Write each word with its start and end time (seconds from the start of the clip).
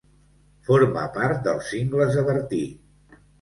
Forma 0.69 1.03
part 1.17 1.43
dels 1.49 1.69
Cingles 1.75 2.17
de 2.21 2.25
Bertí. 2.31 2.63